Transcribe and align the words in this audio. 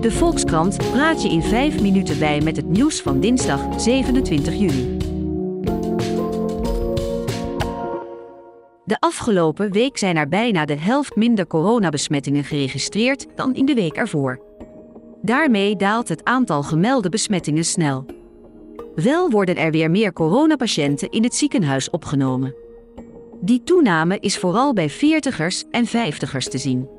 De 0.00 0.10
Volkskrant 0.10 0.76
praat 0.76 1.22
je 1.22 1.28
in 1.28 1.42
5 1.42 1.80
minuten 1.80 2.18
bij 2.18 2.40
met 2.40 2.56
het 2.56 2.68
nieuws 2.68 3.00
van 3.00 3.20
dinsdag 3.20 3.80
27 3.80 4.54
juli. 4.54 4.96
De 8.84 8.96
afgelopen 8.98 9.72
week 9.72 9.98
zijn 9.98 10.16
er 10.16 10.28
bijna 10.28 10.64
de 10.64 10.78
helft 10.78 11.16
minder 11.16 11.46
coronabesmettingen 11.46 12.44
geregistreerd 12.44 13.26
dan 13.34 13.54
in 13.54 13.64
de 13.64 13.74
week 13.74 13.96
ervoor. 13.96 14.40
Daarmee 15.22 15.76
daalt 15.76 16.08
het 16.08 16.24
aantal 16.24 16.62
gemelde 16.62 17.08
besmettingen 17.08 17.64
snel. 17.64 18.06
Wel 18.94 19.30
worden 19.30 19.56
er 19.56 19.70
weer 19.70 19.90
meer 19.90 20.12
coronapatiënten 20.12 21.10
in 21.10 21.22
het 21.22 21.34
ziekenhuis 21.34 21.90
opgenomen. 21.90 22.54
Die 23.40 23.62
toename 23.62 24.18
is 24.20 24.38
vooral 24.38 24.72
bij 24.72 24.90
40ers 24.90 25.70
en 25.70 25.86
50ers 25.86 26.48
te 26.50 26.58
zien. 26.58 26.97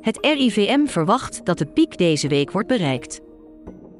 Het 0.00 0.18
RIVM 0.20 0.86
verwacht 0.86 1.44
dat 1.44 1.58
de 1.58 1.66
piek 1.66 1.98
deze 1.98 2.28
week 2.28 2.50
wordt 2.50 2.68
bereikt. 2.68 3.20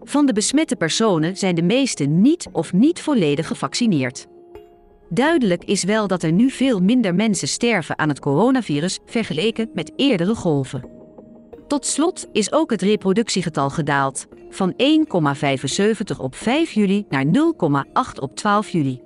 Van 0.02 0.26
de 0.26 0.32
besmette 0.32 0.76
personen 0.76 1.36
zijn 1.36 1.54
de 1.54 1.62
meeste 1.62 2.04
niet 2.04 2.48
of 2.52 2.72
niet 2.72 3.00
volledig 3.00 3.46
gevaccineerd. 3.46 4.26
Duidelijk 5.08 5.64
is 5.64 5.84
wel 5.84 6.06
dat 6.06 6.22
er 6.22 6.32
nu 6.32 6.50
veel 6.50 6.80
minder 6.80 7.14
mensen 7.14 7.48
sterven 7.48 7.98
aan 7.98 8.08
het 8.08 8.20
coronavirus 8.20 8.98
vergeleken 9.04 9.70
met 9.74 9.92
eerdere 9.96 10.34
golven. 10.34 10.88
Tot 11.66 11.86
slot 11.86 12.28
is 12.32 12.52
ook 12.52 12.70
het 12.70 12.82
reproductiegetal 12.82 13.70
gedaald, 13.70 14.26
van 14.50 14.74
1,75 14.76 16.16
op 16.18 16.34
5 16.34 16.72
juli 16.72 17.04
naar 17.08 17.24
0,8 17.24 17.30
op 18.20 18.36
12 18.36 18.68
juli. 18.68 19.00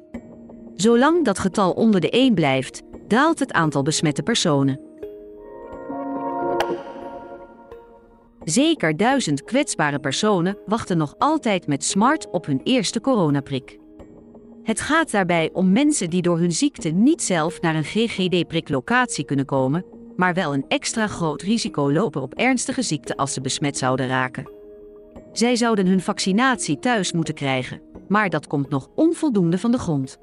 Zolang 0.74 1.24
dat 1.24 1.38
getal 1.38 1.72
onder 1.72 2.00
de 2.00 2.10
1 2.10 2.34
blijft, 2.34 2.82
daalt 3.08 3.38
het 3.38 3.52
aantal 3.52 3.82
besmette 3.82 4.22
personen. 4.22 4.83
Zeker 8.44 8.96
duizend 8.96 9.44
kwetsbare 9.44 9.98
personen 9.98 10.56
wachten 10.66 10.96
nog 10.96 11.14
altijd 11.18 11.66
met 11.66 11.84
smart 11.84 12.30
op 12.30 12.46
hun 12.46 12.60
eerste 12.64 13.00
coronaprik. 13.00 13.78
Het 14.62 14.80
gaat 14.80 15.10
daarbij 15.10 15.50
om 15.52 15.72
mensen 15.72 16.10
die 16.10 16.22
door 16.22 16.38
hun 16.38 16.52
ziekte 16.52 16.88
niet 16.88 17.22
zelf 17.22 17.60
naar 17.60 17.74
een 17.74 17.84
GGD-priklocatie 17.84 19.24
kunnen 19.24 19.44
komen, 19.44 19.84
maar 20.16 20.34
wel 20.34 20.54
een 20.54 20.64
extra 20.68 21.06
groot 21.06 21.42
risico 21.42 21.92
lopen 21.92 22.22
op 22.22 22.34
ernstige 22.34 22.82
ziekte 22.82 23.16
als 23.16 23.32
ze 23.32 23.40
besmet 23.40 23.78
zouden 23.78 24.08
raken. 24.08 24.50
Zij 25.32 25.56
zouden 25.56 25.86
hun 25.86 26.00
vaccinatie 26.00 26.78
thuis 26.78 27.12
moeten 27.12 27.34
krijgen, 27.34 27.82
maar 28.08 28.30
dat 28.30 28.46
komt 28.46 28.68
nog 28.68 28.88
onvoldoende 28.94 29.58
van 29.58 29.70
de 29.70 29.78
grond. 29.78 30.18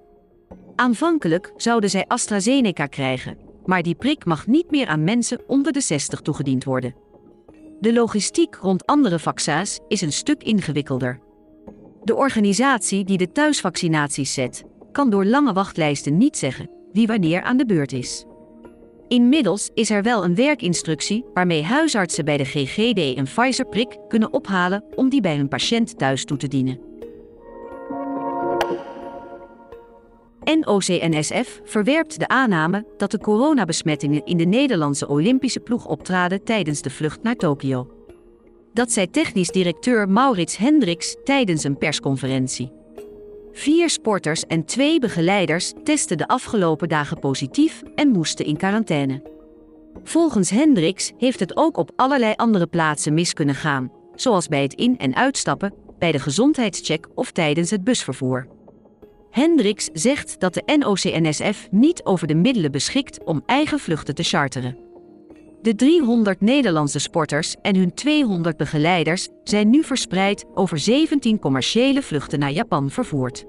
Aanvankelijk 0.75 1.53
zouden 1.57 1.89
zij 1.89 2.05
AstraZeneca 2.07 2.85
krijgen, 2.85 3.37
maar 3.65 3.83
die 3.83 3.95
prik 3.95 4.25
mag 4.25 4.47
niet 4.47 4.71
meer 4.71 4.87
aan 4.87 5.03
mensen 5.03 5.39
onder 5.47 5.71
de 5.71 5.81
60 5.81 6.21
toegediend 6.21 6.63
worden. 6.63 7.09
De 7.81 7.93
logistiek 7.93 8.55
rond 8.55 8.85
andere 8.85 9.19
vaccins 9.19 9.79
is 9.87 10.01
een 10.01 10.11
stuk 10.11 10.43
ingewikkelder. 10.43 11.19
De 12.03 12.15
organisatie 12.15 13.03
die 13.05 13.17
de 13.17 13.31
thuisvaccinaties 13.31 14.33
zet, 14.33 14.63
kan 14.91 15.09
door 15.09 15.25
lange 15.25 15.53
wachtlijsten 15.53 16.17
niet 16.17 16.37
zeggen 16.37 16.69
wie 16.91 17.07
wanneer 17.07 17.41
aan 17.41 17.57
de 17.57 17.65
beurt 17.65 17.91
is. 17.91 18.25
Inmiddels 19.07 19.69
is 19.73 19.89
er 19.89 20.03
wel 20.03 20.23
een 20.23 20.35
werkinstructie 20.35 21.25
waarmee 21.33 21.63
huisartsen 21.63 22.25
bij 22.25 22.37
de 22.37 22.45
GGD 22.45 23.17
een 23.17 23.23
Pfizer-prik 23.23 23.97
kunnen 24.07 24.33
ophalen 24.33 24.83
om 24.95 25.09
die 25.09 25.21
bij 25.21 25.35
hun 25.35 25.47
patiënt 25.47 25.97
thuis 25.97 26.25
toe 26.25 26.37
te 26.37 26.47
dienen. 26.47 26.90
NOC-NSF 30.59 31.61
verwerpt 31.63 32.19
de 32.19 32.27
aanname 32.27 32.85
dat 32.97 33.11
de 33.11 33.17
coronabesmettingen 33.17 34.25
in 34.25 34.37
de 34.37 34.45
Nederlandse 34.45 35.07
Olympische 35.07 35.59
ploeg 35.59 35.85
optraden 35.85 36.43
tijdens 36.43 36.81
de 36.81 36.89
vlucht 36.89 37.23
naar 37.23 37.35
Tokio. 37.35 37.91
Dat 38.73 38.91
zei 38.91 39.09
technisch 39.09 39.49
directeur 39.49 40.09
Maurits 40.09 40.57
Hendricks 40.57 41.15
tijdens 41.23 41.63
een 41.63 41.77
persconferentie. 41.77 42.71
Vier 43.51 43.89
sporters 43.89 44.45
en 44.45 44.65
twee 44.65 44.99
begeleiders 44.99 45.73
testen 45.83 46.17
de 46.17 46.27
afgelopen 46.27 46.89
dagen 46.89 47.19
positief 47.19 47.81
en 47.95 48.07
moesten 48.07 48.45
in 48.45 48.57
quarantaine. 48.57 49.21
Volgens 50.03 50.49
Hendricks 50.49 51.11
heeft 51.17 51.39
het 51.39 51.57
ook 51.57 51.77
op 51.77 51.91
allerlei 51.95 52.33
andere 52.35 52.67
plaatsen 52.67 53.13
mis 53.13 53.33
kunnen 53.33 53.55
gaan, 53.55 53.91
zoals 54.15 54.47
bij 54.47 54.61
het 54.61 54.73
in- 54.73 54.97
en 54.97 55.15
uitstappen, 55.15 55.73
bij 55.99 56.11
de 56.11 56.19
gezondheidscheck 56.19 57.07
of 57.15 57.31
tijdens 57.31 57.69
het 57.69 57.83
busvervoer. 57.83 58.47
Hendricks 59.31 59.89
zegt 59.93 60.39
dat 60.39 60.53
de 60.53 60.77
NOC-NSF 60.77 61.67
niet 61.71 62.03
over 62.03 62.27
de 62.27 62.35
middelen 62.35 62.71
beschikt 62.71 63.23
om 63.23 63.43
eigen 63.45 63.79
vluchten 63.79 64.15
te 64.15 64.23
charteren. 64.23 64.77
De 65.61 65.75
300 65.75 66.41
Nederlandse 66.41 66.99
sporters 66.99 67.55
en 67.61 67.75
hun 67.75 67.93
200 67.93 68.57
begeleiders 68.57 69.27
zijn 69.43 69.69
nu 69.69 69.83
verspreid 69.83 70.45
over 70.53 70.79
17 70.79 71.39
commerciële 71.39 72.01
vluchten 72.01 72.39
naar 72.39 72.51
Japan 72.51 72.89
vervoerd. 72.89 73.45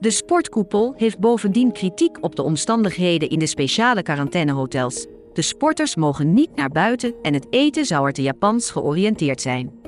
De 0.00 0.10
sportkoepel 0.10 0.94
heeft 0.96 1.18
bovendien 1.18 1.72
kritiek 1.72 2.18
op 2.20 2.36
de 2.36 2.42
omstandigheden 2.42 3.28
in 3.28 3.38
de 3.38 3.46
speciale 3.46 4.02
quarantainehotels. 4.02 5.06
De 5.32 5.42
sporters 5.42 5.96
mogen 5.96 6.34
niet 6.34 6.56
naar 6.56 6.70
buiten 6.70 7.14
en 7.22 7.34
het 7.34 7.46
eten 7.50 7.84
zou 7.84 8.06
er 8.06 8.12
te 8.12 8.22
Japans 8.22 8.70
georiënteerd 8.70 9.40
zijn. 9.40 9.81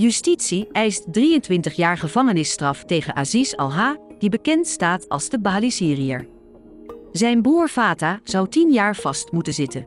Justitie 0.00 0.68
eist 0.72 1.12
23 1.12 1.74
jaar 1.74 1.98
gevangenisstraf 1.98 2.84
tegen 2.84 3.16
Aziz 3.16 3.52
Al-Ha, 3.54 3.96
die 4.18 4.28
bekend 4.28 4.66
staat 4.66 5.08
als 5.08 5.28
de 5.28 5.40
Bali-Syriër. 5.40 6.28
Zijn 7.12 7.42
broer 7.42 7.68
Fata 7.68 8.20
zou 8.24 8.48
10 8.48 8.72
jaar 8.72 8.96
vast 8.96 9.32
moeten 9.32 9.54
zitten. 9.54 9.86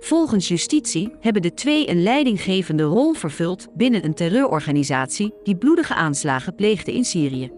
Volgens 0.00 0.48
justitie 0.48 1.12
hebben 1.20 1.42
de 1.42 1.54
twee 1.54 1.90
een 1.90 2.02
leidinggevende 2.02 2.82
rol 2.82 3.12
vervuld 3.12 3.66
binnen 3.74 4.04
een 4.04 4.14
terreurorganisatie 4.14 5.34
die 5.42 5.56
bloedige 5.56 5.94
aanslagen 5.94 6.54
pleegde 6.54 6.92
in 6.92 7.04
Syrië. 7.04 7.50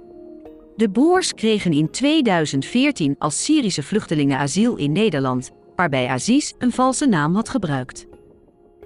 De 0.76 0.90
broers 0.90 1.34
kregen 1.34 1.72
in 1.72 1.90
2014 1.90 3.14
als 3.18 3.44
Syrische 3.44 3.82
vluchtelingen 3.82 4.38
asiel 4.38 4.76
in 4.76 4.92
Nederland, 4.92 5.50
waarbij 5.76 6.06
Aziz 6.06 6.52
een 6.58 6.72
valse 6.72 7.06
naam 7.06 7.34
had 7.34 7.48
gebruikt. 7.48 8.06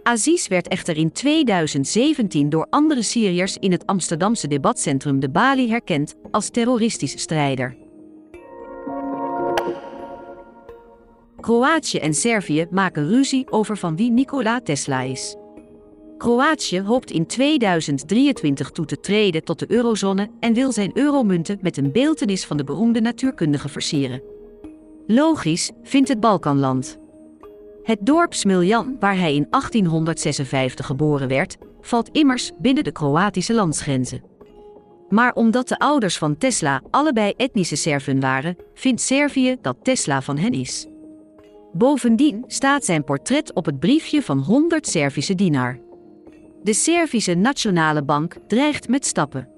Aziz 0.03 0.49
werd 0.49 0.69
echter 0.69 0.97
in 0.97 1.13
2017 1.13 2.49
door 2.49 2.67
andere 2.71 3.03
Syriërs 3.03 3.57
in 3.57 3.73
het 3.73 3.87
Amsterdamse 3.87 4.49
debatcentrum 4.49 5.21
De 5.21 5.31
Bali 5.31 5.69
herkend 5.71 6.15
als 6.31 6.51
terroristisch 6.51 7.21
strijder. 7.21 7.77
Kroatië 11.41 11.99
en 11.99 12.15
Servië 12.15 12.67
maken 12.71 13.09
ruzie 13.09 13.51
over 13.51 13.77
van 13.77 13.97
wie 13.97 14.11
Nikola 14.11 14.61
Tesla 14.61 15.01
is. 15.01 15.37
Kroatië 16.19 16.81
hoopt 16.81 17.11
in 17.11 17.27
2023 17.27 18.71
toe 18.71 18.85
te 18.85 19.01
treden 19.01 19.45
tot 19.45 19.59
de 19.59 19.67
eurozone 19.69 20.31
en 20.41 20.55
wil 20.55 20.73
zijn 20.73 20.91
euromunten 20.95 21.59
met 21.61 21.77
een 21.77 21.93
beeltenis 21.93 22.45
van 22.45 22.57
de 22.57 22.65
beroemde 22.65 23.01
natuurkundige 23.01 23.69
versieren. 23.69 24.23
Logisch 25.07 25.71
vindt 25.83 26.09
het 26.09 26.21
Balkanland. 26.21 27.02
Het 27.83 27.99
dorp 28.01 28.35
Smiljan, 28.35 28.97
waar 29.01 29.19
hij 29.19 29.35
in 29.35 29.47
1856 29.51 30.87
geboren 30.87 31.29
werd, 31.29 31.57
valt 31.81 32.09
immers 32.09 32.51
binnen 32.59 32.85
de 32.85 32.93
Kroatische 32.93 33.55
landsgrenzen. 33.55 34.23
Maar 35.09 35.33
omdat 35.33 35.69
de 35.69 35.79
ouders 35.79 36.19
van 36.19 36.39
Tesla 36.39 36.83
allebei 36.91 37.33
etnische 37.37 37.77
Serven 37.77 38.21
waren, 38.21 38.57
vindt 38.75 39.01
Servië 39.01 39.57
dat 39.61 39.77
Tesla 39.83 40.23
van 40.23 40.39
hen 40.39 40.53
is. 40.53 40.87
Bovendien 41.73 42.45
staat 42.47 42.85
zijn 42.85 43.05
portret 43.05 43.53
op 43.53 43.65
het 43.65 43.79
briefje 43.79 44.23
van 44.23 44.39
100 44.39 44.87
Servische 44.87 45.35
dinar. 45.35 45.79
De 46.63 46.75
Servische 46.75 47.35
Nationale 47.35 48.05
Bank 48.05 48.37
dreigt 48.47 48.89
met 48.89 49.07
stappen. 49.07 49.49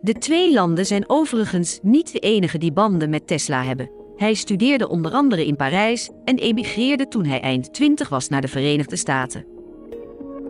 De 0.00 0.12
twee 0.12 0.52
landen 0.52 0.86
zijn 0.86 1.04
overigens 1.06 1.78
niet 1.82 2.12
de 2.12 2.18
enige 2.18 2.58
die 2.58 2.72
banden 2.72 3.10
met 3.10 3.26
Tesla 3.26 3.62
hebben. 3.64 3.90
Hij 4.22 4.34
studeerde 4.34 4.88
onder 4.88 5.12
andere 5.12 5.46
in 5.46 5.56
Parijs 5.56 6.10
en 6.24 6.38
emigreerde 6.38 7.08
toen 7.08 7.24
hij 7.24 7.40
eind 7.40 7.72
20 7.72 8.08
was 8.08 8.28
naar 8.28 8.40
de 8.40 8.48
Verenigde 8.48 8.96
Staten. 8.96 9.46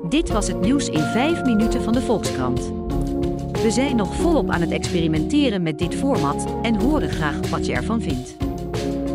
Dit 0.08 0.28
was 0.28 0.46
het 0.46 0.60
nieuws 0.60 0.88
in 0.88 1.00
5 1.00 1.42
minuten 1.42 1.82
van 1.82 1.92
de 1.92 2.00
Volkskrant. 2.00 2.72
We 3.52 3.70
zijn 3.70 3.96
nog 3.96 4.14
volop 4.14 4.50
aan 4.50 4.60
het 4.60 4.70
experimenteren 4.70 5.62
met 5.62 5.78
dit 5.78 5.94
format 5.94 6.46
en 6.62 6.80
horen 6.80 7.10
graag 7.10 7.50
wat 7.50 7.66
je 7.66 7.72
ervan 7.72 8.02
vindt. 8.02 8.36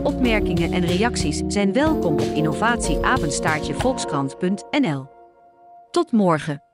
Opmerkingen 0.04 0.72
en 0.72 0.86
reacties 0.86 1.42
zijn 1.48 1.74
welkom 1.74 2.14
op 2.14 2.32
innovatieapenstaartjevolkskrant.nl. 2.34 5.06
Tot 5.92 6.12
morgen. 6.12 6.67